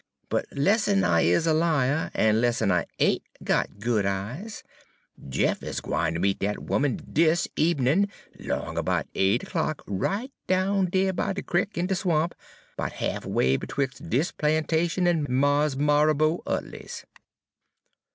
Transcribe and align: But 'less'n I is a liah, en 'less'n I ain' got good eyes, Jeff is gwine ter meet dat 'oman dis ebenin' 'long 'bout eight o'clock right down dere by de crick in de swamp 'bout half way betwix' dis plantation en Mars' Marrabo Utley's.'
But 0.29 0.47
'less'n 0.51 1.03
I 1.03 1.21
is 1.21 1.45
a 1.45 1.53
liah, 1.53 2.09
en 2.15 2.41
'less'n 2.41 2.71
I 2.71 2.87
ain' 2.97 3.19
got 3.43 3.77
good 3.79 4.03
eyes, 4.03 4.63
Jeff 5.29 5.61
is 5.61 5.79
gwine 5.79 6.13
ter 6.15 6.19
meet 6.19 6.39
dat 6.39 6.55
'oman 6.57 7.01
dis 7.13 7.47
ebenin' 7.55 8.09
'long 8.39 8.83
'bout 8.83 9.05
eight 9.13 9.43
o'clock 9.43 9.83
right 9.85 10.31
down 10.47 10.87
dere 10.87 11.13
by 11.13 11.33
de 11.33 11.43
crick 11.43 11.77
in 11.77 11.85
de 11.85 11.93
swamp 11.93 12.33
'bout 12.75 12.93
half 12.93 13.27
way 13.27 13.57
betwix' 13.57 13.99
dis 13.99 14.31
plantation 14.31 15.05
en 15.07 15.27
Mars' 15.29 15.75
Marrabo 15.77 16.41
Utley's.' 16.47 17.05